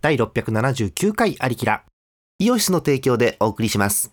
[0.00, 1.82] 第679回ありきら。
[2.38, 4.12] イオシスの提供でお送りします。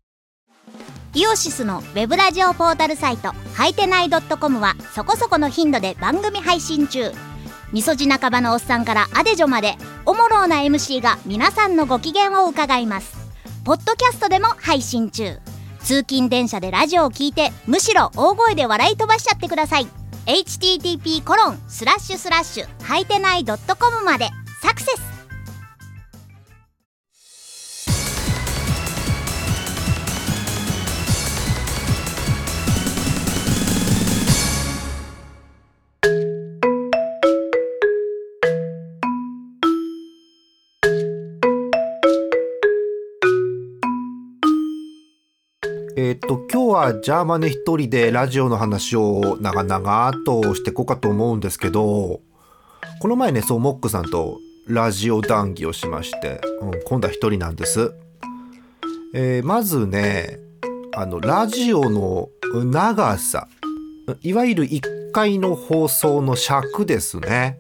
[1.14, 7.12] イオシスのウェブラジオポータルサイトはいてない .com はそこそこの頻度で番組配信中。
[7.72, 9.76] みそじ半ばのおっさんからアデジョまで
[10.06, 13.16] おもろうな MC が皆さんのご機嫌を伺います。
[13.64, 15.38] ポッドキャストでも配信中。
[15.82, 19.88] 通勤電車でラジオを聞いてむしろ大声で笑い飛ばしちゃってください。
[20.26, 23.58] http コロンスラッシュスラッシュはいてない .com
[24.04, 24.30] まで。
[24.64, 25.15] サクセス
[46.16, 52.22] っと、今日はジャーマネ一人でラジオの話を長々としていこうかと思うんですけど、
[53.00, 57.94] この前ね、そう、モックさんとラジオ談義をしまして、うん、今度は一人なんです。
[59.14, 60.40] えーまずね、
[60.94, 62.30] あの、ラジオの
[62.64, 63.48] 長さ、
[64.22, 67.60] いわゆる1回の放送の尺ですね。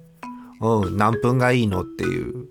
[0.61, 2.47] うん、何分がいいのっていう。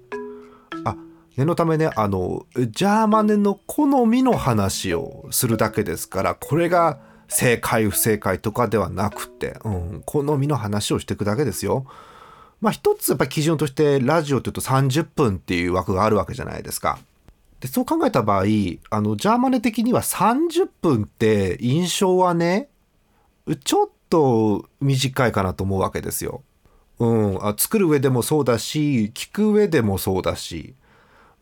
[1.36, 11.86] 念のためね、あの、ジャーマネの好みの話をするだけですから、これが正解不正解とかではなくて、うん、好みの話をしていくだけですよ。
[12.60, 16.98] まあ一つやっぱ基準としてラジオというと30分っていう枠があるわけじゃないですか。
[17.60, 18.44] でそう考えた場合、
[18.90, 22.68] あの、ジャーマネ的には30分って印象はね、
[23.64, 26.42] ちょっと短いかなと思うわけですよ。
[26.98, 30.74] うん、あ作る上でもそうだし、聞く上でもそうだし、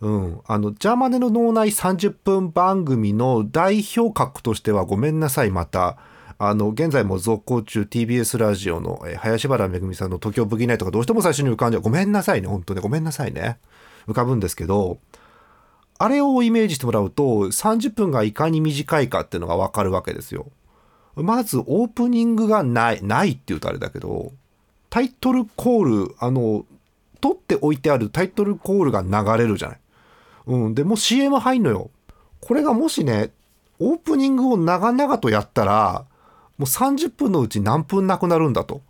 [0.02, 5.96] うん、あの、ジャーマネの脳内30分番組の代表格としてはごめんなさい、また。
[6.38, 11.82] あの、現在も続行中 TBS ラジオの、林原めぐみさんの東京ブギナイトがどうしても最初に浮かんじゃう。
[11.82, 13.60] ごめんなさいね、本当ね、ごめんなさいね。
[14.08, 14.98] 浮かぶんですけど、
[15.98, 20.46] あれをイメージしてもらうと、30分がいかに短いかっていうのがわかるわけですよ。
[21.14, 24.32] まず、オープニングがない、ないって言うとあれだけど、
[24.90, 26.66] タイトルコール、あの、
[27.20, 29.81] 取っておいてあるタイトルコールが流れるじゃない。
[30.46, 30.74] うん。
[30.74, 31.90] で、も CM 入んのよ。
[32.40, 33.30] これがもしね、
[33.78, 36.04] オープニングを長々とやったら、
[36.58, 38.82] もう30分のうち何分なくなるんだと。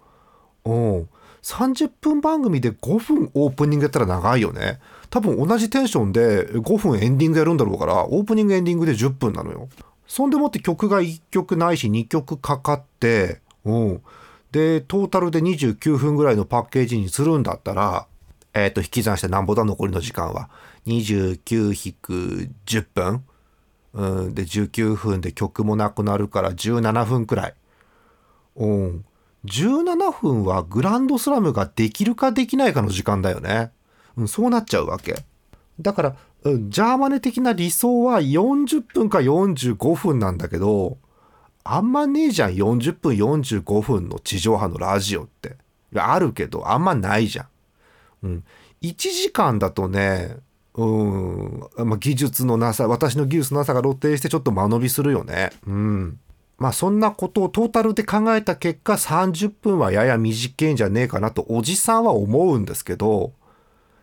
[0.65, 1.09] うん。
[1.43, 4.81] 30分番組で5分オープニングやったら長いよね。
[5.11, 9.69] 多分同じテンションで5分エンディングやるんだろうから、オープニングエンディングで10分なのよ。
[10.07, 14.03] そんでもって曲が1曲ないし2曲かかって、うん。
[14.53, 18.07] で、トータルで29分ぐらいのパッケージにするんだったら、
[18.55, 20.51] えっ、と、引き算してなんぼだ残りの時間は。
[20.87, 23.25] 29-10分
[23.95, 24.35] うん。
[24.35, 27.55] で、19分で曲もなくなるから17分くらい。
[28.57, 29.05] うん。
[29.45, 33.73] 17分はグランドスラムができるかできないかの時間だよね。
[34.17, 35.25] うん、そうなっちゃうわけ。
[35.81, 40.99] だから、うんジャーマネ的な理想は40分か45分なんだけど、
[41.65, 45.57] あんまねえじゃん、40分45分の地上波のラジオって。
[45.95, 47.47] あるけど、あんまないじゃん。
[48.23, 48.45] うん。
[48.83, 50.37] 1時間だとね、
[50.75, 55.51] うん、技術のなさ、私の技術のなさが露呈してちょっと間延びするよね。
[55.67, 56.19] うん。
[56.59, 63.33] まあそんなことをトータルで考えた結果30分はやや短いんじゃねえかなとおじさんは思うんですけど、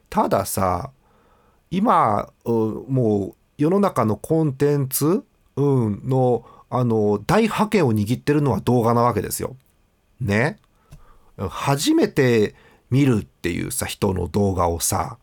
[0.10, 0.92] たださ、
[1.72, 5.24] 今、もう世の中のコンテンツ、
[5.56, 9.56] うん、の、あの、大覇権を握ってるのは動画なわけですよ。
[10.22, 10.58] ね。
[11.38, 12.56] 初めて
[12.90, 15.18] 見るっていうさ、人の動画をさ、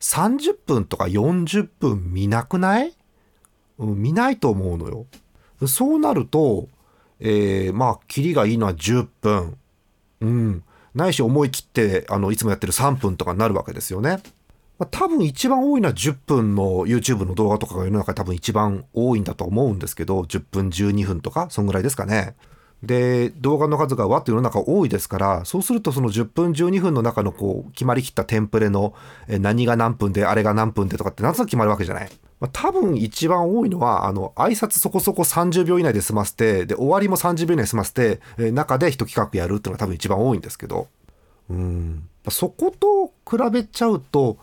[0.00, 2.94] 30分とか40分見なくない、
[3.78, 5.06] うん、見ないと思うのよ。
[5.66, 6.68] そうなると、
[7.20, 9.56] えーまあ、キリがいいのは10分。
[10.20, 10.64] うん。
[10.94, 14.18] ないし思い切って、あの、いつもやってる3分とかになるわけですよね。
[14.78, 22.34] まあ、多分一番多いのは10分の YouTube の動画とかが世の中で多分一番多いんだと思うんですけど、10分12分とか、そんぐらいですかね。
[22.82, 28.94] で、動画の数がわっと世の中多いですから、そうするとその10分12分の中のこう、決まりきったテンプレの、
[29.28, 32.10] 何が何分で、あれが何分でとかってなんとなく決まるわけじゃない。
[32.40, 38.20] まあ、多分一番多いのは、あの、挨拶そこそこ30秒以内で済ませて、で、終わりも30秒以内で済ませて、
[38.50, 40.88] 中で一企画やるっていうのが多分一番多いんですけど、
[41.50, 42.08] うん。
[42.30, 44.38] そこと比べちゃうと、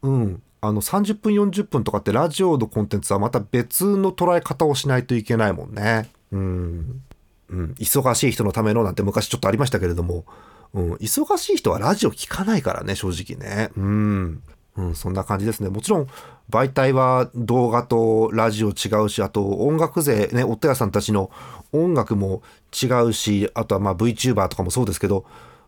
[0.00, 0.42] うん。
[0.62, 6.08] あの、30分40分とかってラジオのコンテンツはまた別の捉え方をしないといけないもんね。
[6.32, 7.02] うん。
[7.48, 7.74] うん。
[7.78, 10.24] 忙しい人のためのなんて昔ちょっとありましたけれども、
[10.72, 10.92] うん。
[10.94, 13.70] 忙しい人はラジオ聞かないからね、正直ね。
[13.76, 14.42] うん。
[14.76, 15.68] うん、そんな感じですね。
[15.68, 16.06] もちろん、
[16.50, 21.30] 媒体は動画とラジオ違うし、あと音楽勢、ね、夫屋さんたちの
[21.72, 22.42] 音楽も
[22.72, 25.24] 違うし、あとはまあ VTuber とかもそうですけど、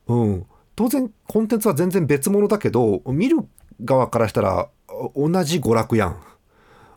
[0.08, 0.46] うん。
[0.74, 3.38] 当然、コンテンツは全然別物だけど、見る
[3.84, 4.68] 側からしたら、
[5.14, 6.20] 同じ娯楽やん。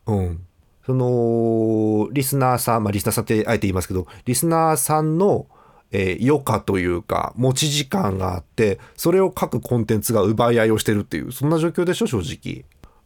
[0.07, 0.45] うん。
[0.89, 5.45] その、リスナーさん、まあリスナーさんってあえて言いますけど、リスナーさんの、
[5.91, 12.65] えー余暇というか、持ち時間があって、それを各コンテンツが奪い合いをしてるっていう、そんな状況でしょ、正直。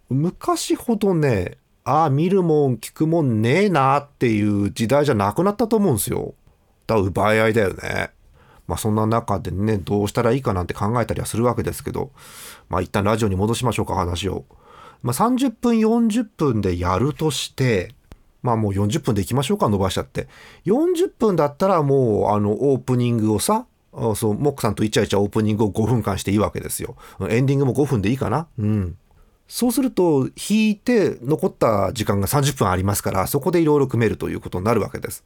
[0.10, 6.36] 昔ほどね、ああ、見るもん、聞くもんねえなっていう時代じゃなくなったと思うんですよ。
[6.88, 8.12] だから奪い合いだよね。
[8.66, 12.12] まあそんな中でね、どうしたらいいかなんて考えたりはするわけですけど、
[12.70, 14.46] まあ一旦ラジオに戻しましょうか、話を。
[15.04, 17.94] まあ30分、40分でやるとして、
[18.42, 20.28] まあもう40分でいきましょうか、伸ばしちゃって。
[20.66, 23.68] 40分だったらもう、あの、オープニングをさ、
[24.16, 26.96] そう、モックさんとイチャイチャオープニングを5分間していいわけですよ。
[27.30, 28.98] エンディングも5分でいいかなうん。
[29.48, 35.24] そうすると、引いて残った時間が30分ありますから、そこでいろいろ組めるということになるわけです。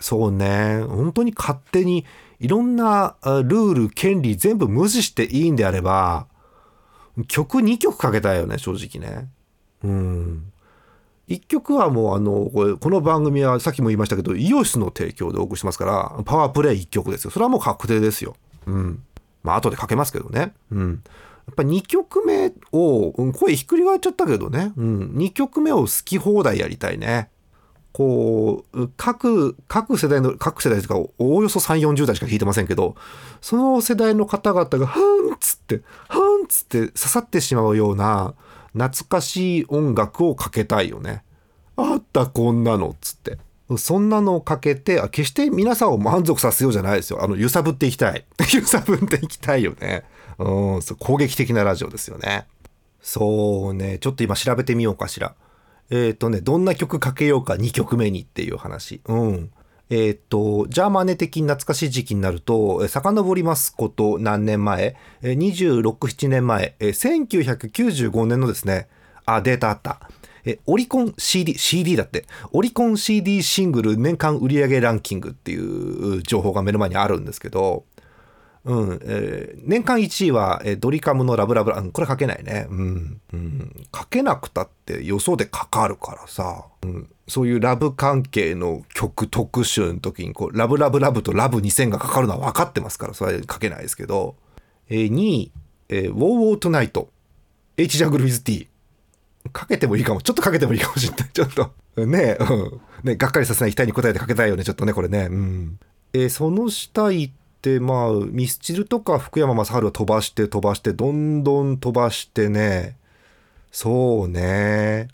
[0.00, 2.06] そうね、本当に勝手に
[2.38, 6.26] いろんなルール、権利全部無視していいんであれば、
[7.24, 9.28] 曲2曲かけたよね、正直ね。
[9.82, 10.52] うん。
[11.28, 17.30] 1曲はもうあの、これこの番組はさっきも言いましたけど、イオシスの提供でお送りしますから、パワープレイ1曲ですよ。
[17.30, 18.36] それはもう確定ですよ。
[18.66, 19.02] うん。
[19.42, 20.52] まあ後でかけますけどね。
[20.72, 21.02] うん。
[21.46, 24.72] やっぱ2曲目を、声ひっくり返っちゃったけどね。
[24.76, 25.12] うん。
[25.16, 27.30] 2曲目を好き放題やりたいね。
[27.92, 32.94] こう、各、各世代の、各世代ですか、おおよそ3、40代しか聞いてませんけど、
[33.40, 38.34] その世代の方々が、はんっつって、はんっつって刺さってしまうような、
[38.72, 41.24] 懐かしい音楽をかけたいよね。
[41.76, 43.38] あった、こんなの、っつって。
[43.78, 47.22] そんなのをかけて、あ決して皆さんを満足させようじゃないですよ。
[47.22, 48.24] あの、揺さぶっていきたい。
[48.54, 50.04] 揺さぶっていきたいよね。
[50.38, 52.46] うん、攻撃的なラジオですよね。
[53.00, 55.34] そうね、ちょっと今調べてみようかしら。
[55.90, 59.00] えっ、とね、どんな曲かけようか2曲目にっていう話。
[59.06, 59.50] うん。
[59.90, 68.88] えっ、と、ジャーマネ的に懐かしい時期になると、遡りますこと何年前、えー26、7年前、えー1995年のですね、
[69.26, 70.00] あ、データあった。
[70.66, 77.84] オリコン CD、CD だって、オリコン CD シングル年間売上ランキングっていう情報が目の前にあるんですけど、
[78.64, 82.66] うん、えー年間1位は、えードリカムのラブラブラ、うんこれ書けないね。
[82.70, 83.86] うん、うん。
[83.94, 94.36] 書けなくたって予想でかかるからさ、うん、そういうラブ関係の曲特集の時に、こう、ラブラブラブとラブ2000がかかるのは分かってますから、それは書けないですけど、
[94.88, 95.52] えー2位、
[95.88, 97.10] えー、ウォーウォートナイト、
[97.76, 98.68] H ジャングル with T。
[99.52, 100.20] かけてもいいかも。
[100.20, 101.30] ちょっとかけてもいいかもしれない。
[101.32, 101.72] ちょっと。
[101.96, 102.80] ねえ、うん。
[103.04, 104.64] ねがっかりさせない期待に応えてかけたいよね。
[104.64, 105.28] ちょっとね、これね。
[105.30, 105.78] うん。
[106.12, 112.96] えーその下行って、まあ、ミスチルとか福山雅治を飛ばして飛ばして、どんどん飛ばしてね。
[113.70, 115.08] そうね。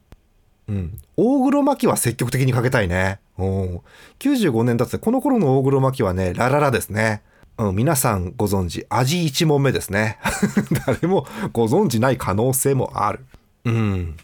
[0.68, 0.98] うん。
[1.16, 3.20] 大黒摩季は積極的にかけたいね。
[3.38, 3.80] うん。
[4.18, 7.22] 95年だって、この頃の大黒摩季はね、ラララですね。
[7.58, 10.18] うん、皆さんご存知、味1問目ですね。
[10.86, 13.24] 誰もご存知ない可能性もある。
[13.64, 14.16] うん。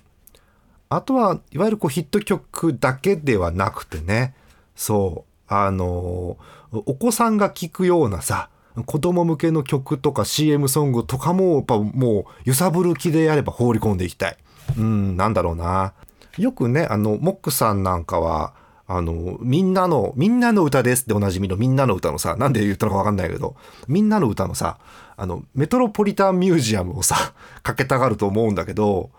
[0.90, 4.34] あとは、いわゆるこうヒット曲だけではなくてね、
[4.76, 6.36] そう、あの
[6.72, 8.48] お子さんが聴くようなさ、
[8.86, 14.36] 子供向けの曲とか CM ソングとかも、やっぱもう揺さぶる気でやれば放り込んでいきたい。
[14.78, 15.92] うん、なんだろうな。
[16.38, 18.54] よくね、あの、モックさんなんかは、
[18.86, 23.54] あの、みんなの、みんなの歌ですっておなじみのみんなの歌のさ、なんで言ったのかわかんないけど、
[23.88, 24.78] みんなの歌のさ、
[25.16, 27.16] あの、メトロポリタンミュージアムをさ、
[27.62, 29.10] かけたがると思うんだけど、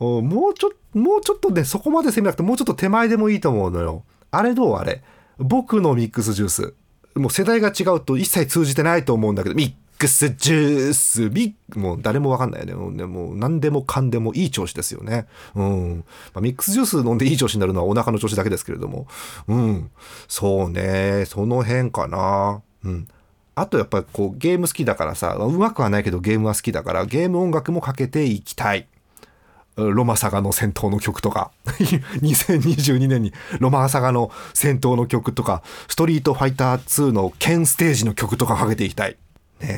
[0.00, 5.02] もうちょもうちょっとねそこまで攻めなくてもうちょっと手前でもいいと思うのよあれどうあれ？
[5.38, 6.74] 僕のミックスジュース
[7.14, 12.74] もう世代が違うと一切通じてないと思うんだけどミックスジュースミックもう誰もわかんないよね。
[12.74, 15.26] もうねもう何でもかんでもいい調子ですよね。
[15.54, 16.04] うん、
[16.34, 19.06] まあ、ミックスジュース飲んでいい調子になるのはお腹の調子だけですけれども。
[19.48, 19.90] うん。
[20.28, 21.24] そうね。
[21.26, 22.62] その辺かな。
[22.84, 23.08] うん。
[23.54, 28.88] あとやっぱりこうゲーム好きだからさうまくはないけどゲームは好きだからゲーム音楽もかけていきたい。
[29.76, 39.16] ロマサガの戦闘の曲とか 2022年にロマサガの戦闘の曲とかストリートファイター2の剣ステージの曲とかかけていきたい。
[39.60, 39.68] ね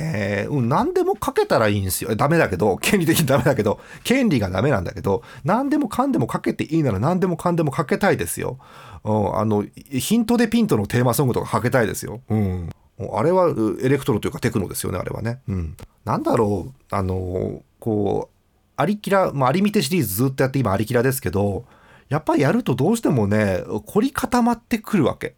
[0.45, 2.15] え、うん、何でもかけたらいいんですよ。
[2.17, 8.59] ダメだけど、権利的にダメだけど、権利がダメなんだけど、何でもかんでもかけていいなら何でもかんでもかけたいですよ。
[9.05, 12.21] うん、あの、ヒントでピントのテーマソングとかかけたいですよ。
[12.29, 12.71] うん。
[13.13, 15.41] あれはエレクトロというかテクノですよね、あれはね。
[15.49, 15.77] うん。
[16.05, 18.36] なんだろう、あの、こう、
[18.77, 21.65] アリキラ、まあ、アリミテシリーズずっとやって今アリキラですけど、
[22.09, 25.35] やっぱりやるとどうしてもね、凝り固まってくるわけ。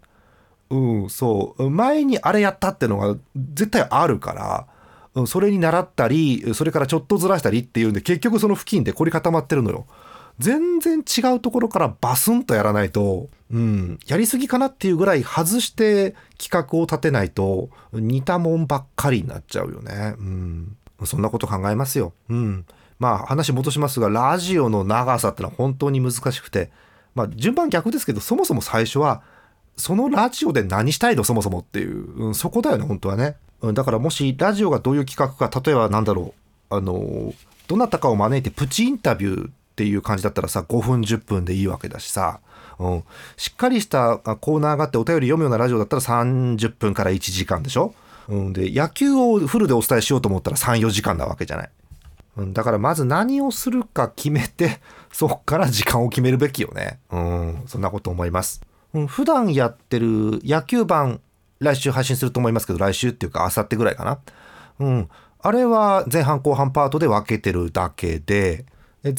[0.71, 1.71] うん、そう。
[1.71, 3.17] 前にあれやったってのが
[3.55, 4.67] 絶対あるから、
[5.15, 9.87] うんそれに習ったり、それからちょっとずらしたりっていうんで、結局その付近で凝り固まってるのよ。
[10.39, 20.15] 全然違うところからバスンとやらないと、うん、やりすぎかなっていうぐらい外して企画を立てないと、似たもんばっかりになっちゃうよね。
[20.19, 20.77] うん。
[21.05, 22.13] そんなこと考えますよ。
[22.29, 22.65] うん。
[22.99, 26.71] まあ話戻しますがラジオの長さってのは本当に難しくて
[27.15, 29.23] まあ順番逆ですけどそもそも最初は
[29.77, 33.37] そのラジオで何したいのそもそもっていう、うん、そこだよね本当はね、
[33.75, 36.35] だからもしラジオがどういう企画か例えばなんだろ
[36.71, 37.33] うあの
[37.69, 42.41] どなたかを招いてプチインタビューっていう感じだったらさ5分10分でいいわけだしさ、
[42.79, 43.05] うん、
[43.37, 47.95] しっかりしたコーナーがあってお便り読むようなラジオだったら30分から1時間でしょ、
[48.29, 51.71] うん、で野球をフルでお伝えしようと思ったら34時間なわけじゃない。
[52.39, 54.81] うん、だからまず何をするか決めて
[55.13, 57.01] そっから時間を決めるべきよね。
[57.11, 58.63] うん、そんなこと思います。
[58.95, 61.21] うん、普段やってる野球版
[61.59, 64.19] 来週配信すると思いますけど来週っていうか明後日ぐらいかな。
[64.79, 65.09] うん、
[65.41, 68.65] あれは前半後半パートで分けてるだけで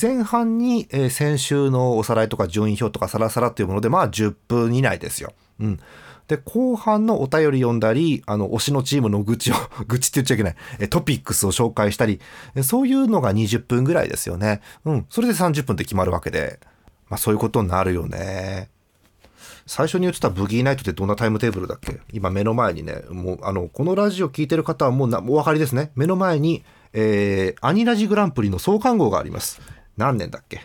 [0.01, 5.33] 前半に先週のおさらいとか順位表とかサラサラっていうものでまあ10分以内ですよ。
[5.59, 5.79] うん、
[6.29, 9.55] で後半のお便り読んだりあの推しのチームの愚痴を
[9.87, 12.21] 愚痴って言っちゃいけないトピックスを紹介したり
[12.63, 14.61] そういうのが20分ぐらいですよね。
[14.85, 16.59] うん、それで30分で決まるわけで、
[17.09, 18.69] まあ、そういうことになるよね。
[19.65, 21.99] 最初に言ってたブギーナイトってどんなタイムテーブルだっけ？
[22.13, 25.91] 今目の前にね、もうあの、このラジオ聞いてる方はもうなお分かりですね。
[25.95, 29.61] 目の前に、えー、アニラジグランプリの創刊号があります。
[29.97, 30.61] 何年だっけ？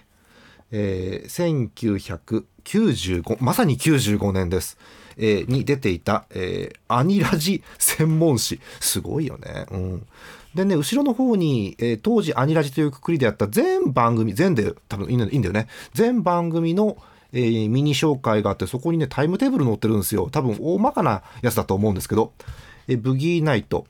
[0.70, 4.78] えー、1995、まさに95年です。
[5.16, 8.60] えー、に出ていた、えー、アニラジ専門誌。
[8.80, 9.66] すごいよね。
[9.70, 10.06] うん。
[10.54, 15.66] でね、後ろの方に、えー、当時アニラジというくくりであった全番組、全で多分いいんだよね。
[15.94, 16.96] 全番組の、
[17.34, 22.32] えー、ミニ紹介があってそこにねタイムテーブル載ってるんですよ多分大まかなやつだと思うんですけど
[22.86, 23.86] 「えー、ブギーナイト」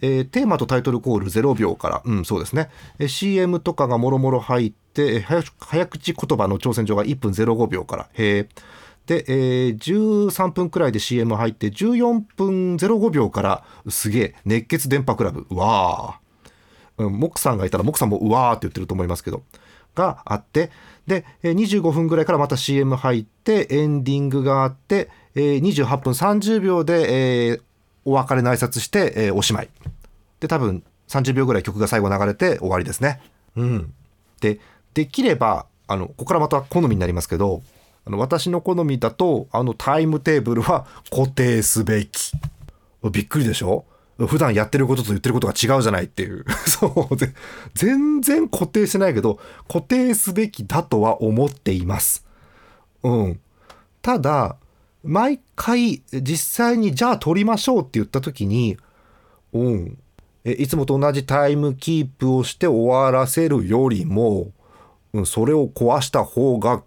[0.00, 2.70] えー、テーマとタイトルコール0秒から、うん、そうですね。
[3.00, 8.08] えー、CM とかがもろもろ入って、えー、早口言葉の挑戦状が1分05秒から。
[8.14, 8.48] へ
[9.08, 15.46] で、えー、13分くらいで CM 入って、14分05秒から、すげえ、熱血電波クラブ。
[15.48, 17.04] うわー。
[17.06, 19.42] うん、モクさんがいたら、モクさんもうわーって言ってると思いますけど。
[19.94, 20.70] があって、
[21.06, 27.62] で、25分ぐらいからまた CM 入って、エンディングがあって、28分30秒で、えー、
[28.04, 29.70] お別れの挨拶して、えー、おしまい。
[30.40, 33.22] で、多分30秒ぐらい曲が最後流れて終わりですね。
[33.56, 33.94] うん。
[34.42, 34.60] で、
[34.92, 37.62] できれば、あの、ここからまた好みになりますけど、
[38.08, 42.32] あの私の好みだと、あのタイムテーブルは 固定すべき。
[43.12, 43.84] びっくりでしょ？
[44.16, 46.44] 普段やってることと言ってることが違うじゃないっていう。
[46.66, 47.16] そう。
[47.74, 49.38] 全然固定してないけど、
[49.68, 52.24] 固定すべきだとは思っています。
[53.02, 53.40] うん。
[54.00, 54.56] ただ、
[55.04, 58.78] 毎回実際にじゃあ撮りましょうって言った時に、
[59.52, 59.98] うん。
[60.44, 64.50] いつもと同じタイムキープをして終わらせるよりも、
[65.12, 66.82] うん、それを壊した方が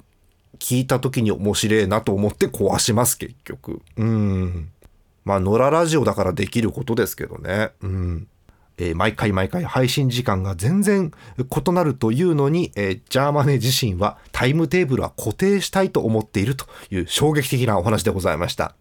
[0.62, 3.82] 聞いた時に面白いなと思って壊します、結局。
[3.98, 4.70] うん。
[5.26, 7.72] まあ、野良ラジオだからできることですけどね。
[7.82, 8.28] うん。
[8.78, 18.76] えー、毎回毎回配信時間が全然異なるというのに、えー、ジャーマネ自身はタイムテーブルは固定したいと思っているという衝撃的なお話でございました。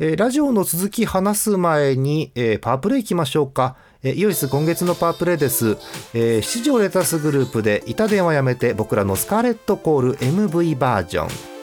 [0.00, 3.76] えー、ラジオの続き話す前に、えパワープレイ行きましょうか。
[4.02, 5.76] えイオリス今月のパワープレイです。
[6.14, 11.59] えー、七条レタスグループで板電話やめて僕らのスカーレットコール MV バージョン。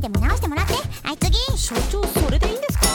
[0.00, 0.74] でも直してもらって。
[0.74, 1.36] はい次。
[1.58, 2.86] 所長それでいいんですか？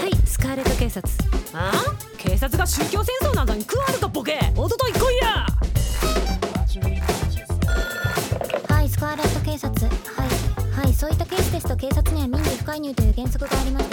[0.00, 1.14] はいスカーレット警察。
[1.52, 1.72] あ？
[1.72, 1.72] あ
[2.16, 4.38] 警察が宗教戦争なんだに食わるかボケ。
[4.56, 5.46] おととい来いや。
[8.68, 9.86] はいスカーレット警察。
[9.86, 9.92] は
[10.24, 10.28] い
[10.72, 13.86] はいそういったケースですと警察には民事不介入という原則がありまし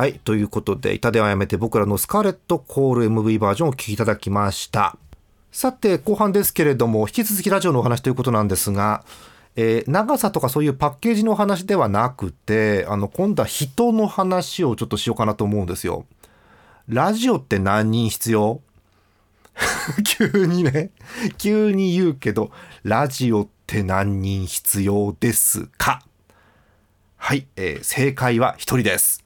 [0.00, 0.18] はい。
[0.20, 4.96] ということで、痛手はやめて僕らのスカーレットコール MV バージョンをお聴きいただきました。
[5.52, 9.04] さて、後半ですけれども、引き続きラジオのお話ということなんですが、
[9.56, 16.06] えー長さとかそういうパッケージの話ではなくて、あの、今度は人の話をちょっとしようかなと思うんですよ。
[16.88, 18.62] ラジオって何人必要？
[20.18, 20.92] 急にね、
[21.36, 22.52] 急に言うけど、
[22.84, 26.00] ラジオって何人必要ですか？
[27.18, 29.22] はい、えー正解は一人です。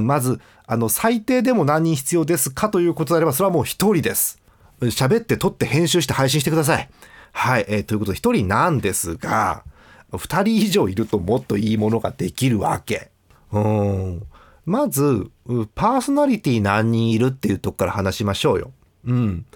[0.00, 4.40] まず、あの、最低でも何人必要ですかということであれば、それはもう一人です。
[4.80, 6.88] 喋って、撮って、編集して配信してください。
[7.32, 9.64] はい、えーということで、一人なんですが、
[10.12, 13.10] 二人以上いるともっといいものができるわけ。
[13.52, 14.22] うん。
[14.64, 15.30] まず、
[15.74, 18.72] パーソナリティ何人いるっていうとこから話しましょうよ。
[19.04, 19.46] うん。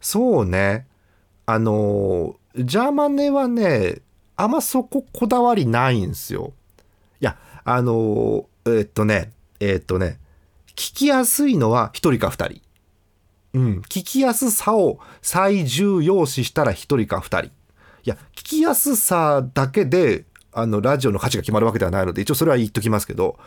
[0.00, 0.86] そうね。
[1.44, 4.00] あの、ジャーマネはね、
[4.36, 6.52] あんまそここだわりないんですよ。
[7.20, 10.18] いや、あの、えっとね、えーっとね、
[10.76, 12.62] 聞きやすいのは一人か二人。
[13.54, 17.46] うん、聞きやすさを最重要視したら一人か二人。
[17.46, 17.50] い
[18.04, 23.38] や、聞きやすさだけで、あの、ラジオの価値が決まるわけではないので、一応それは言っときますけど、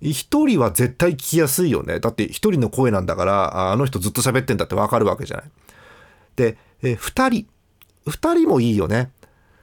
[0.00, 2.00] 一人は絶対聞きやすいよね。
[2.00, 5.50] だって一人の声なんだから、あの人ずっと喋ってんだってわかるわけじゃない。
[6.36, 7.46] で、え二人。
[8.06, 9.10] 二人もいいよね。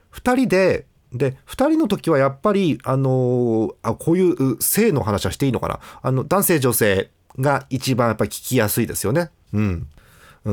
[0.10, 5.80] 二人で、で、二人の時はやっぱり、あのあ、こういう性の話はしていいのかな？
[6.02, 9.30] あの、男性女性が一番やっぱり聞きやすいですよね。
[9.54, 9.88] うん。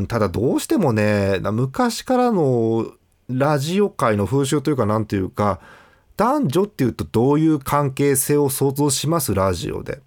[0.07, 2.93] ただどうしてもね、昔からの
[3.29, 5.61] ラジオ界の風習というかなんていうか、
[6.17, 9.35] 男女っていうとどういう関係性を想像します？
[9.35, 10.01] ラジオで。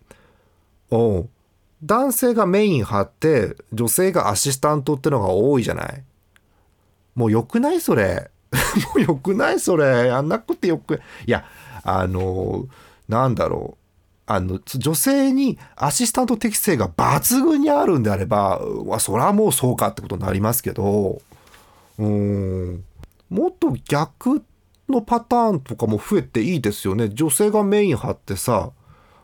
[0.90, 1.30] おう
[1.84, 6.04] 男性がメイン張って、女性がアシスタントってのが多いじゃない？
[7.16, 7.80] もう良くない？
[7.80, 8.31] それ。
[8.96, 10.08] もう良くないそれ。
[10.08, 11.02] やんなくてよく。
[11.26, 11.46] いや、
[11.84, 12.68] あの、
[13.08, 13.82] なんだろう。
[14.28, 21.22] あの、女性にアシスタント適性が抜群にあるんであれば、わ、それはもうそうかってことになりますけど、
[21.98, 22.84] うん、
[23.30, 24.44] もっと逆
[24.88, 27.10] のパターンとかも増えていいですよね。
[27.10, 28.72] 女性がメイン張ってさ、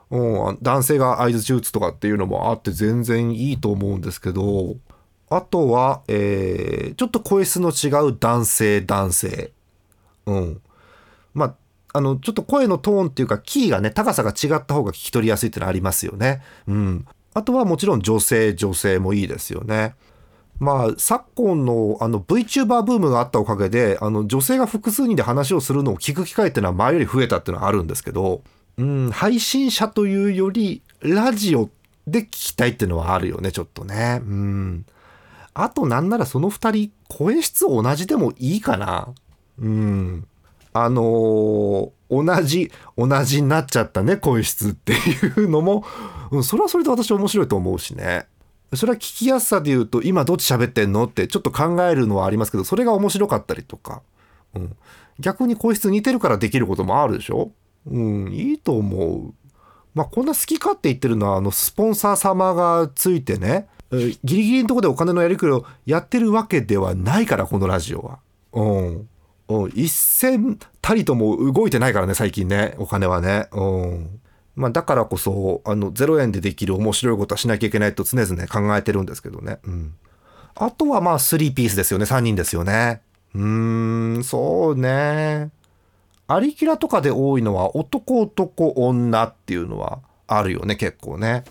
[0.09, 4.75] うん、男性が合図打つとかっていうのもあって全然いいと思うんですけど、
[5.29, 9.51] あとは、えーちょっと声質の違う男性男性。
[10.25, 10.61] うん。
[11.33, 11.55] まあ、
[11.93, 16.41] あの、ちょっと声のトーンっていうか、キーがね、高さが違った方が聞き取りやすいってのはありますよね。
[16.67, 17.05] うん。
[17.33, 19.95] あとはもちろん女性、女性もいいですよね。
[20.59, 28.41] まあ、昨今のあの VTuber ブームがあったおかげで、あの女性が複数人で話をするのを聞く機会っていうのは前より増えたっていうのはあるんですけど、
[28.77, 31.69] うん、配信者というより、ラジオ
[32.07, 34.19] で聞きたいっていうのはあるよね、ちょっとね。
[34.23, 34.85] うん。
[35.63, 39.13] あとなんならその二人、声質同じでもいいかな。
[39.59, 40.27] うん。
[40.73, 45.83] あのー同じ、同じになっちゃったね、声質っていうのも、
[46.31, 48.27] うん、それはそれで私面白いと思うしね。
[48.73, 54.01] それは聞きやすさで言うと、今どっち喋ってんのってちょっと考えるのはありますけど、それが面白かったりとか。
[54.55, 54.77] うん。
[55.19, 57.51] 逆に声質似てるからできることもあるでしょ？
[57.85, 59.33] うん、いいと思う。
[59.93, 68.19] まあ、こんな好き勝手言ってるのは、あの、スポンサー様がついてね、ギリギリのとこでお金のやりくりをやってるわけではないから、このラジオは。
[68.53, 69.09] うん。
[69.49, 73.47] うん、一銭たりとも動いてないからね、最近ね、お金はね。
[73.53, 74.19] うん。
[74.55, 79.59] まあ、だからこそ、あの、0円でできる面白いことはしなきゃいけないと常々考えてるんですけどね。
[79.63, 79.93] うん。
[80.55, 83.01] あとはまあ、3ピースですよね、3人ですよね。
[83.35, 85.51] うーん、そうね。
[86.27, 91.45] アリキラとかで多いのは男男女っていうのはあるよね結構ね。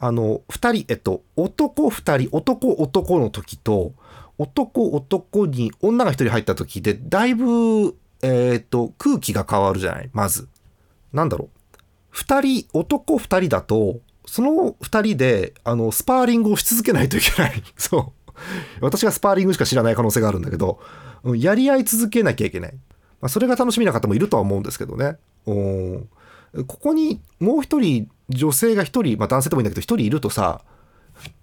[0.00, 3.92] あの2人えっと男2人男男の時と
[4.38, 10.10] 男男に女が1人入った時でだいぶえっと空気が変わるじゃない？
[10.12, 10.48] まず。
[11.12, 11.48] なんだろ
[12.12, 17.62] う？2人男2人だとその2人であのスパーリングをし続けないといけない。
[17.76, 18.32] そう。
[18.80, 20.78] 私がスパーリングしか知らない可能性があるんだけど
[21.36, 22.72] やり合い続けなきゃいけない。
[23.20, 25.16] まあ、それが楽しみな方もいるとは思うんですけどね。
[25.46, 26.08] うん
[26.66, 30.62] ここにもう一人女性が一人、まあ、男性でもいいんだけど一人いるとさ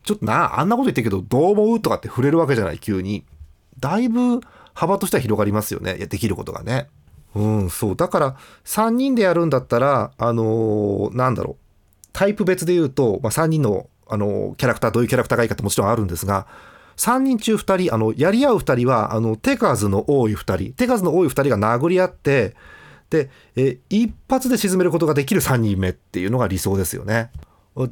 [0.04, 3.26] ちょっとなあんなこと言ってるけどどう思うとかって触れるわけじゃない急に。
[3.80, 4.39] だいぶ
[4.74, 6.88] 幅としては広がりますよねいやできることがね。
[7.36, 16.48] うんそうだから3人でやるんだったらあのーなんだろうタイプ別で言うと、まあ、3人の、あのーキャラクターどういうキャラクターがいいかってもちろんあるんですが
[16.95, 22.56] 3人中2人あのやり合う2人はあの手数の多い2人手数の多い2人が殴り合って
[23.09, 27.31] でえ一発で沈めることができる3人目っていうのが理想ですよね。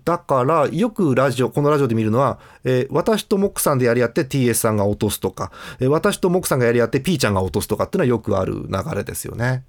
[0.05, 9.65] だからよくラジオこのラジオで見るのは、えー私とモックさんでやり合って TS さんが落とすとか、えー私とモックさんがやり合って P ちゃんが落とすとかっていうのはよくある流れですよね。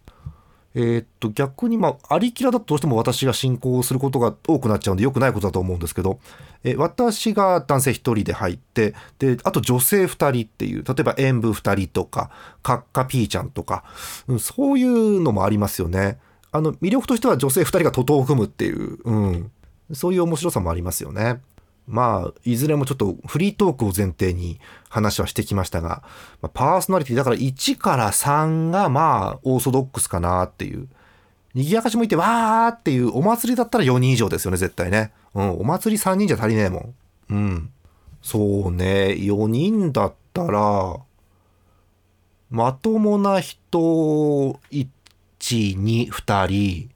[0.74, 6.18] えーっと逆にまあありきらだとどうしても私が進行することが多くなっちゃうんで良くないことだと思うんですけど、
[6.64, 12.30] えー私が男性1人で入ってであと女性2人っていう例えば演舞2人とか
[12.62, 13.84] カッカピーちゃんとか、
[14.26, 16.18] うん、そういうのもありますよね。
[16.50, 19.50] あの魅力としては女性2人が徒党を組むっていう、うん、
[19.92, 21.40] そういう面白さもありますよね。
[21.86, 26.02] まあ、いずれもちょっとフリートークを前提に話はしてきましたが、
[26.40, 30.88] まあパーソナリティだから1から3がまあオーソドックスかなっていう。
[31.54, 35.12] 賑やかしもいてわーっていうお祭りだったら4人以上ですよね、絶対ね。
[35.34, 36.94] うん、お祭り3人じゃ足りねえもん。
[37.30, 37.70] うん。
[38.22, 40.96] そうね、4人だったら、
[42.50, 44.88] まともな人1、
[45.40, 46.90] 2、2人、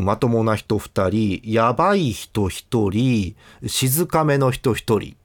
[0.00, 5.16] まともな人2人、やばい人1人、静かめの人1人。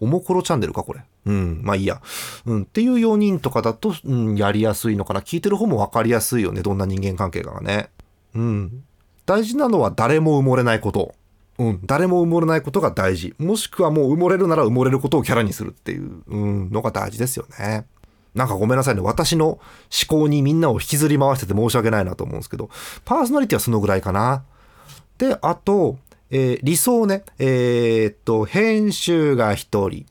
[0.00, 1.00] おもころチャンネルか、これ。
[1.26, 2.00] うん、まあいいや。
[2.44, 5.20] うん、っていう4人とかだと、うん、やりやすいのかな。
[5.20, 7.90] 聞いてる方も分かりやすいよね、どんな人間関係かがね。
[8.34, 8.84] うん。
[9.24, 11.14] 大事なのは誰も埋もれないこと。
[11.58, 13.34] うん、誰も埋もれないことが大事。
[13.38, 17.86] もしくはもう埋もれるなら埋もれることをキャラにするっていう、のが大事ですよね。
[18.36, 19.00] なんかごめんなさいね。
[19.00, 19.60] 私の思
[20.06, 22.68] 考にみんなを引きずり回してて申し訳ないなと思うんですけど、
[23.04, 24.44] パーソナリティはそのぐらいかな。
[25.18, 25.98] で、あと、
[26.30, 27.24] えー理想ね。
[27.38, 29.56] えーっと、編集が1
[29.90, 30.06] 人。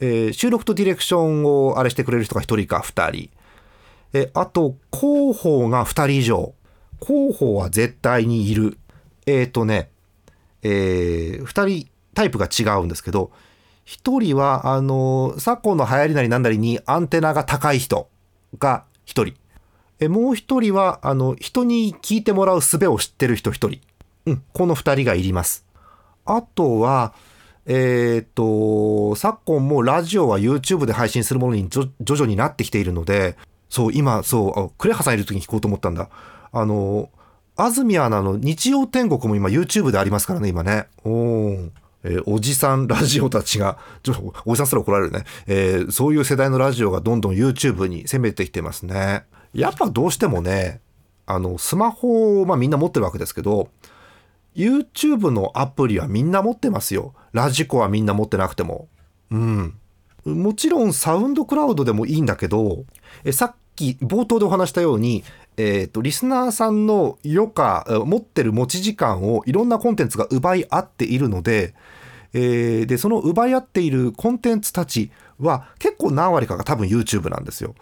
[0.00, 3.30] えー収録とディレクションをあれしてくれる人が1人か2人。
[4.12, 6.54] えあと、広報が2人以上。
[7.00, 8.76] 広報は絶対にいる。
[9.26, 9.90] えっとね、
[10.62, 13.30] え、2人タイプが違うんですけど、
[13.90, 18.08] 1人は、あの、昨今の流行りなりなんなりにアンテナが高い人
[18.56, 19.34] が1人。
[19.98, 23.80] えもう1人は、あの、人に聞いてもらう術を知ってる人1人。
[24.26, 25.66] うん、この2人がいります。
[26.24, 27.14] あとは、
[27.66, 33.36] えーっと、昨今もラジオは YouTube で配信するものに徐々になってきているので、
[33.68, 36.08] そう、今、そう、クレハさんいる時に聞こうと思ったんだ。
[36.52, 37.10] あの、
[37.56, 40.86] 安住アナの日曜天国も今 YouTube でありますからね、今ね。
[41.04, 41.70] おー
[42.02, 49.24] えーおじさんラジオたちが、ちょっとおじさんすら怒られるね、えーそういう世代のラジオがどんどん YouTube に攻めてきてますね。
[49.52, 50.80] やっぱどうしてもね、
[51.26, 53.68] あの、スマホを、まあみんな持ってるわけですけど、
[54.56, 57.14] YouTube のアプリはみんな持ってますよ。
[57.32, 58.88] ラジコはみんな持ってなくても。
[59.30, 59.74] うん。
[60.24, 62.84] もちろんサウンドクラウドでもいいんだけど、
[63.24, 65.24] えさっき冒頭でお話したように、
[65.60, 71.74] えっ、と、リスナーさんの余暇、持ってる持ち時間をいろんなコンテンツが奪い合っているので、
[72.32, 77.74] えーで、その奪い合っているコンテンツたちは結構何割かが多分 YouTube なんですよ。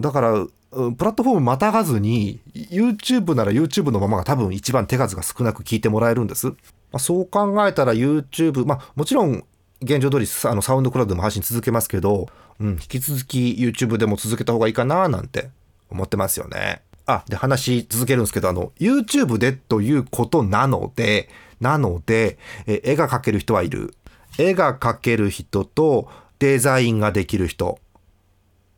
[0.00, 6.46] だから、プラットフォームまたがずに YouTube なら YouTube のままが多分一番手数が少なく聞いてもらえるんです。
[6.48, 6.54] ま
[6.94, 9.44] あ、そう考えたら YouTube、まあもちろん
[9.82, 12.28] 現状通りあのサウンドクラウドでも配信続けますけど、
[12.60, 15.50] うん、引き続き YouTube でも続けた方がいいかななんて
[15.90, 16.82] 思ってますよね。
[17.06, 21.28] あ、で話し続けるんですけど、あの YouTube でということなので、
[21.60, 23.94] なので、え絵が描ける人はいる。
[24.38, 27.78] 絵が描ける人とデザインができる人。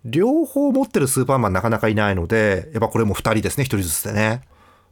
[0.04, 4.42] 両方持ってるスーパーマンなかなかいないので、やっぱこれも2人ですね、1人ずつでね。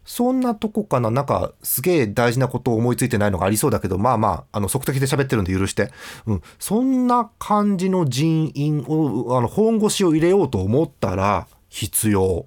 [0.05, 5.93] そんなとこかな、なんかすげえ大事なことを思いついてないのがありそうだけど、まあまあ、あの、即席で喋ってるんで許して。
[6.27, 12.47] うん、そんな感じの人員を、あの、本腰を入れようと思ったら必要。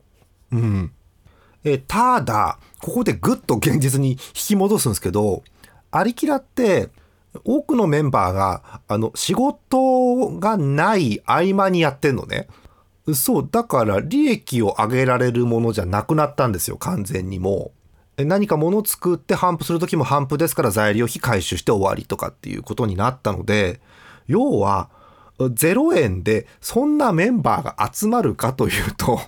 [0.55, 0.91] うん。
[1.63, 5.43] えただ、ここでぐっと現実に引き戻すんですけど、
[5.91, 6.89] アリキラって、
[7.43, 12.47] 多くのメンバーが、あの、仕事がない合間にやってんのね。
[13.13, 17.85] そう、だから利益を上げられるものじゃなくなったんですよ、完全にもう。
[18.17, 23.81] え何か物作って頒布する時も頒布ですから材料費回収して終わりとかっていうことになったので、
[24.27, 24.89] 要は、
[25.37, 29.19] 0円でそんなメンバーが集まるかというと、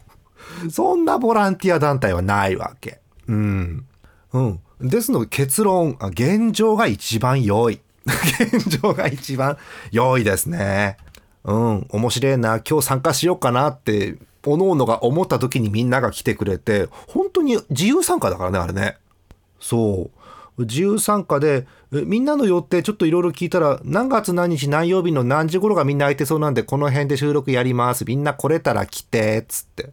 [0.69, 2.99] そんなボランティア団体はないわけ。
[3.27, 3.85] うん。
[4.33, 4.59] うん。
[4.81, 7.81] ですので結論、現状が一番良い。
[8.05, 9.57] 現状が一番
[9.91, 10.97] 良いですね。
[11.43, 11.87] うん。
[11.89, 12.59] 面白いな。
[12.59, 18.97] 今日参加しようかなって、おのおのが思った時にみんなが来てくれて、本当に自由参加だからね、あれね。
[19.59, 20.09] そ
[20.57, 20.61] う。
[20.65, 28.05] 自由参加で、みんなの予定ちょっといろいろ聞いたら、何月何日何曜日の何時頃がみんな空いてそうなんで、この辺で収録やります。
[28.05, 29.91] みんな来れたら来て、つって。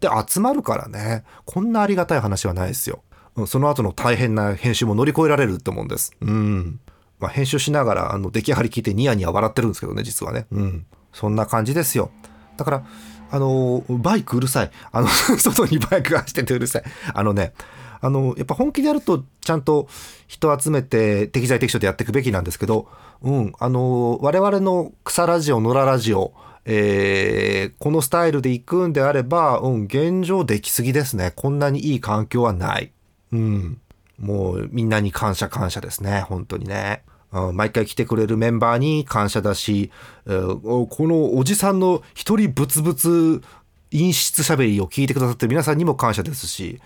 [0.00, 1.24] で、集まるからね。
[1.44, 3.02] こんなありがたい話はないですよ。
[3.36, 6.12] うんその後の大変な編集も乗り越えられるって思うんです。
[6.20, 6.80] うん。
[7.20, 10.46] まあ、編集しながら、あの、出来上がり聞いてニヤニヤ笑ってるんですけどね、実はね。
[10.50, 10.86] うん。
[11.12, 12.10] そんな感じですよ。
[12.56, 12.86] だから、
[13.30, 14.70] あの、バイクうるさい。
[14.90, 15.08] あの、
[15.38, 16.82] 外にバイクが走っててうるさい。
[17.12, 17.52] あのね、
[18.00, 19.88] あの、やっぱ本気でやると、ちゃんと
[20.26, 22.88] 人集めて適材適所でやっていくべきなんですけど、
[23.22, 26.32] うん、あの、我々の草ラジオ、野良ラジオ、
[26.70, 31.32] えーこのスタイルで行くんであれば、うん、現状できすぎですね。
[31.34, 32.92] こんなにいい環境はない。
[33.32, 33.80] うん。
[34.18, 36.20] もうみんなに感謝感謝ですね。
[36.28, 37.02] 本当にね。
[37.32, 39.90] うん毎回来てくれるメンバーに感謝だし、
[40.26, 43.42] えーこのおじさんの一人ブツブツ
[43.90, 46.80] 陰湿しゃべりを聞いてくださってる皆さんにも感謝ですし、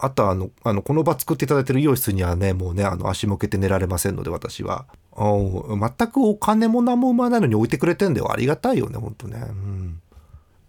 [0.00, 4.86] あとはあの、あの、この場作っていただいてる医容室にはね、もうね、あの、足向けて寝られませんので、私は。
[5.16, 8.32] 全くお金も何も生まないのに置いてくれてんだよ。
[8.32, 9.44] ありがたいよね、本当ね。
[9.46, 10.00] うん。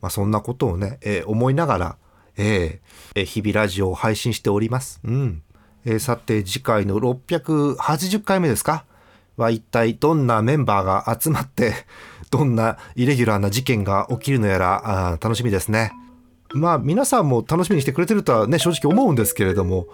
[0.01, 1.95] まあ、そんなことをね、えー思いながら、
[2.37, 2.79] えー
[3.15, 4.99] えー日々ラジオを配信しております。
[5.03, 5.41] うん。
[5.85, 8.83] えーさて、次回の680回目ですか？
[9.37, 11.73] は一体どんなメンバーが集まって、
[12.31, 15.91] どんなイレギュラーな事件が起きるのやら、あ楽しみですね。
[16.55, 19.87] まあ皆さんも楽しみにしてくれてるとはね正直思うんですけれども。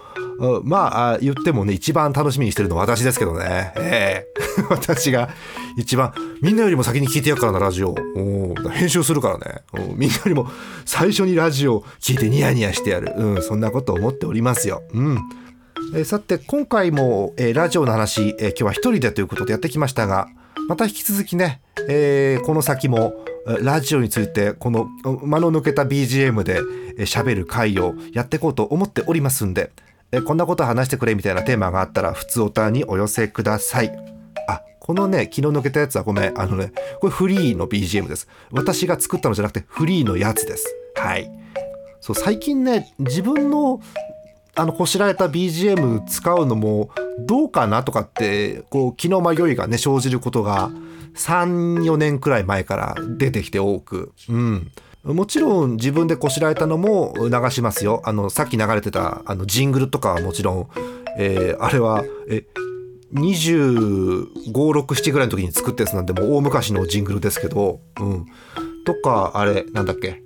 [0.63, 3.74] まあ言ってもね一番楽しみにしてるのは私ですけどね。
[3.78, 4.28] ええ。
[4.69, 5.30] 私が
[5.78, 7.95] 一番みんなよりも先に聞いてやるからなラジオ。
[8.15, 9.62] お編集するからね。
[9.95, 10.47] みんなよりも
[10.86, 13.13] 最初にラジオを聞いてニヤニヤしてやる。
[13.15, 14.82] うんそんなこと思っておりますよ。
[14.93, 15.19] うん。
[15.93, 20.28] えーさて今回も、えーラジオの話、えー今日は一人でということでやってきましたが
[20.67, 23.13] また引き続きね、えーこの先も
[23.45, 26.62] ラジオについてこの間の抜けた BGM で
[27.06, 29.71] 喋、る回をやっていこうと思っておりますんで、
[30.25, 33.91] こんなこと話してくれみたいなテーマがあったら普通おたにお寄せください。
[34.47, 38.27] あこのね昨日抜けたやつはごめんあのねこれフリーの BGM です。
[38.51, 40.75] 私が作ったのじゃなくてフリーのやつです。
[40.95, 41.32] はい。
[41.99, 43.82] そう最近ね自分の
[44.54, 50.69] あのこしらえた BGM 使うのもどうかなとかってこう気の迷いがね生じることが
[51.15, 54.12] 34年くらい前から出てきて多く。
[54.30, 54.71] うん。
[55.04, 58.02] もちろん自分でこしらえたのも流しますよ。
[58.06, 60.67] あのさっき流れてたあのジングルとかはもちろん、
[61.17, 62.45] えーあれはえ
[63.13, 67.80] 2567ぐらいの時に作ったやつなんでもう大昔のジングルですけど。
[68.00, 68.26] うん。
[68.86, 70.21] とかあれなんだっけ。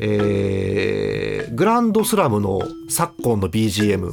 [0.00, 4.12] えーグランドスラムの昨今の BGM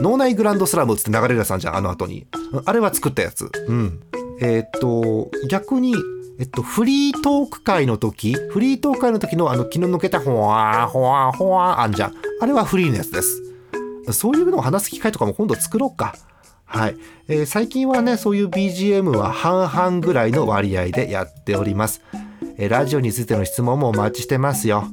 [0.00, 2.26] 脳内グランドスラムって流れるやつなんじゃんあの後に。
[2.64, 3.50] あれは作ったやつ。
[3.66, 4.00] うん。
[4.40, 5.94] えっと逆に
[6.40, 12.14] えっと、フリートーク会の時、フリートーク会の時のあの気の抜けたほわーほわーほわーあんじゃん。
[12.40, 13.42] あれはフリーのやつです。
[14.12, 16.14] そういうのを話す機会とかも今度作ろうか。
[16.64, 16.96] はい。
[17.26, 22.02] えー最近はね、そういう BGM は半々ぐらいの割合でやっております。
[22.56, 24.84] えーラジオについての質問もお待ちしてますよ。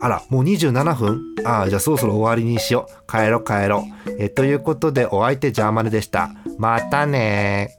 [0.00, 1.20] あら、もう27分？
[1.44, 3.08] ああ、じゃあそろそろ終わりにしよう。
[3.08, 3.84] 帰ろ帰ろ。
[4.18, 6.30] えーということでお相手ジャーマネでした。
[6.58, 7.78] またね